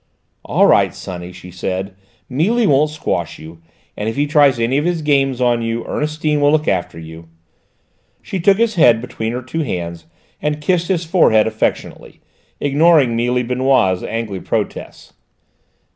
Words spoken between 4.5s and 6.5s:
any of his games on you, Ernestine